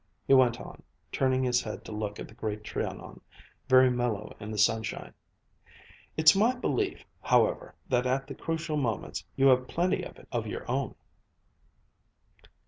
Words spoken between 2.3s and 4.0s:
Great Trianon, very